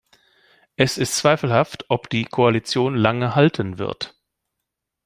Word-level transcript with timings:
Es 0.77 0.97
ist 0.97 1.13
zweifelhaft, 1.15 1.85
ob 1.89 2.09
die 2.09 2.25
Koalition 2.25 2.95
lange 2.95 3.35
halten 3.35 3.77
wird. 3.77 4.15